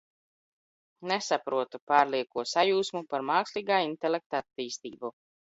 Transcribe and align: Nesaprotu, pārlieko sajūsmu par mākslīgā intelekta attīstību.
Nesaprotu, 1.11 1.81
pārlieko 1.93 2.45
sajūsmu 2.53 3.05
par 3.13 3.27
mākslīgā 3.31 3.81
intelekta 3.91 4.43
attīstību. 4.45 5.17